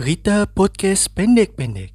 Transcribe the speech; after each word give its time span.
Berita 0.00 0.48
podcast 0.48 1.12
pendek-pendek. 1.12 1.92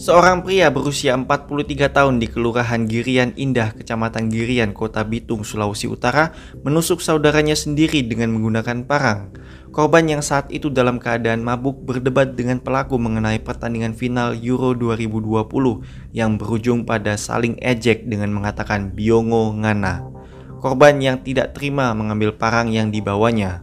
Seorang 0.00 0.40
pria 0.40 0.72
berusia 0.72 1.12
43 1.20 1.92
tahun 1.92 2.16
di 2.16 2.24
Kelurahan 2.32 2.88
Girian 2.88 3.36
Indah, 3.36 3.76
Kecamatan 3.76 4.32
Girian, 4.32 4.72
Kota 4.72 5.04
Bitung, 5.04 5.44
Sulawesi 5.44 5.84
Utara, 5.84 6.32
menusuk 6.64 7.04
saudaranya 7.04 7.52
sendiri 7.52 8.00
dengan 8.00 8.32
menggunakan 8.32 8.88
parang. 8.88 9.36
Korban 9.68 10.08
yang 10.08 10.24
saat 10.24 10.48
itu 10.48 10.72
dalam 10.72 10.96
keadaan 10.96 11.44
mabuk 11.44 11.84
berdebat 11.84 12.40
dengan 12.40 12.56
pelaku 12.64 12.96
mengenai 12.96 13.36
pertandingan 13.36 13.92
final 13.92 14.32
Euro 14.32 14.72
2020 14.72 15.44
yang 16.16 16.40
berujung 16.40 16.88
pada 16.88 17.20
saling 17.20 17.60
ejek 17.60 18.08
dengan 18.08 18.32
mengatakan 18.32 18.96
Biongo 18.96 19.52
Ngana. 19.52 20.15
Korban 20.66 20.98
yang 20.98 21.22
tidak 21.22 21.54
terima 21.54 21.94
mengambil 21.94 22.34
parang 22.34 22.66
yang 22.66 22.90
dibawanya. 22.90 23.62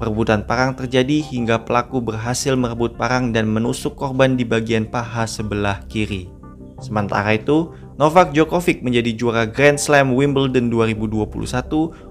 Perebutan 0.00 0.48
parang 0.48 0.72
terjadi 0.72 1.20
hingga 1.20 1.60
pelaku 1.68 2.00
berhasil 2.00 2.56
merebut 2.56 2.96
parang 2.96 3.36
dan 3.36 3.44
menusuk 3.52 3.92
korban 3.92 4.32
di 4.32 4.48
bagian 4.48 4.88
paha 4.88 5.28
sebelah 5.28 5.84
kiri. 5.92 6.32
Sementara 6.80 7.36
itu, 7.36 7.76
Novak 8.00 8.32
Djokovic 8.32 8.80
menjadi 8.80 9.12
juara 9.12 9.44
Grand 9.44 9.76
Slam 9.76 10.16
Wimbledon 10.16 10.72
2021 10.72 11.28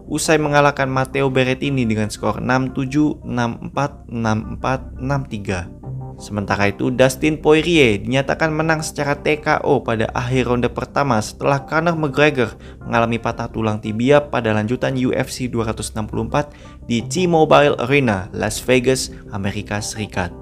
usai 0.06 0.38
mengalahkan 0.38 0.86
Matteo 0.86 1.34
Berrettini 1.34 1.90
dengan 1.90 2.14
skor 2.14 2.38
6-7, 2.38 3.26
6-4, 3.26 4.06
6-4, 4.06 5.02
6-3. 5.02 5.77
Sementara 6.18 6.74
itu, 6.74 6.90
Dustin 6.90 7.38
Poirier 7.38 8.02
dinyatakan 8.02 8.50
menang 8.50 8.82
secara 8.82 9.14
TKO 9.14 9.86
pada 9.86 10.10
akhir 10.18 10.50
ronde 10.50 10.66
pertama 10.66 11.22
setelah 11.22 11.62
Conor 11.62 11.94
McGregor 11.94 12.58
mengalami 12.82 13.22
patah 13.22 13.46
tulang 13.46 13.78
tibia 13.78 14.18
pada 14.18 14.50
lanjutan 14.50 14.98
UFC 14.98 15.46
264 15.46 16.90
di 16.90 17.06
T-Mobile 17.06 17.78
Arena, 17.78 18.34
Las 18.34 18.58
Vegas, 18.66 19.14
Amerika 19.30 19.78
Serikat. 19.78 20.34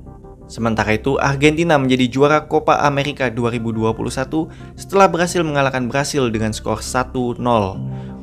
Sementara 0.47 0.95
itu, 0.95 1.19
Argentina 1.19 1.75
menjadi 1.75 2.07
juara 2.07 2.47
Copa 2.47 2.79
America 2.87 3.27
2021 3.27 4.79
setelah 4.79 5.11
berhasil 5.11 5.43
mengalahkan 5.43 5.91
Brasil 5.91 6.31
dengan 6.31 6.55
skor 6.55 6.79
1-0. 6.79 7.35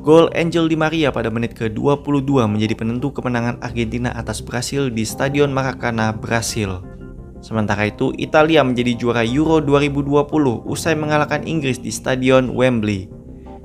Gol 0.03 0.27
Angel 0.35 0.67
Di 0.67 0.75
Maria 0.75 1.13
pada 1.13 1.29
menit 1.29 1.53
ke-22 1.55 2.49
menjadi 2.49 2.75
penentu 2.75 3.13
kemenangan 3.13 3.61
Argentina 3.61 4.11
atas 4.17 4.41
Brasil 4.41 4.89
di 4.89 5.05
Stadion 5.07 5.53
Maracana, 5.53 6.11
Brasil. 6.17 6.92
Sementara 7.43 7.91
itu, 7.91 8.15
Italia 8.23 8.63
menjadi 8.63 8.95
juara 8.95 9.27
Euro 9.27 9.59
2020 9.59 10.63
usai 10.63 10.95
mengalahkan 10.95 11.43
Inggris 11.43 11.83
di 11.83 11.91
Stadion 11.91 12.55
Wembley. 12.55 13.11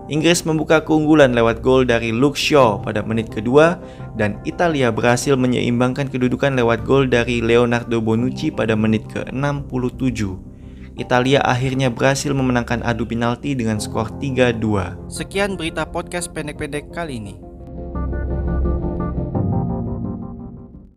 Inggris 0.08 0.48
membuka 0.48 0.82
keunggulan 0.82 1.36
lewat 1.36 1.60
gol 1.60 1.84
dari 1.84 2.16
Luke 2.16 2.40
Shaw 2.40 2.80
pada 2.80 3.04
menit 3.04 3.28
kedua 3.28 3.78
dan 4.16 4.40
Italia 4.48 4.88
berhasil 4.88 5.36
menyeimbangkan 5.36 6.08
kedudukan 6.08 6.56
lewat 6.56 6.88
gol 6.88 7.12
dari 7.12 7.44
Leonardo 7.44 8.00
Bonucci 8.00 8.50
pada 8.50 8.74
menit 8.74 9.04
ke-67. 9.12 10.26
Italia 10.98 11.44
akhirnya 11.46 11.94
berhasil 11.94 12.34
memenangkan 12.34 12.82
adu 12.82 13.06
penalti 13.06 13.54
dengan 13.54 13.78
skor 13.78 14.10
3-2. 14.18 15.12
Sekian 15.12 15.54
berita 15.54 15.86
podcast 15.86 16.34
pendek-pendek 16.34 16.90
kali 16.90 17.22
ini. 17.22 17.47